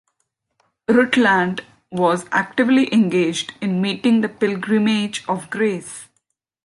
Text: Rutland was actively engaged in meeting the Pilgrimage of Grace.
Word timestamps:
Rutland 0.89 1.61
was 1.91 2.25
actively 2.31 2.91
engaged 2.91 3.53
in 3.61 3.83
meeting 3.83 4.21
the 4.21 4.29
Pilgrimage 4.29 5.23
of 5.27 5.47
Grace. 5.51 6.07